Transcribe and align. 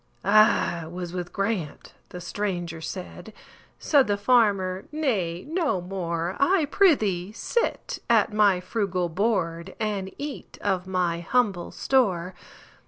"I 0.25 0.87
was 0.87 1.13
with 1.13 1.31
Grant"—the 1.31 2.21
stranger 2.21 2.81
said; 2.81 3.33
Said 3.77 4.07
the 4.07 4.17
farmer, 4.17 4.85
"Nay, 4.91 5.45
no 5.47 5.79
more,—I 5.79 6.65
prithee 6.71 7.31
sit 7.33 7.99
at 8.09 8.33
my 8.33 8.59
frugal 8.61 9.09
board, 9.09 9.75
And 9.79 10.11
eat 10.17 10.57
of 10.63 10.87
my 10.87 11.19
humble 11.19 11.69
store. 11.69 12.33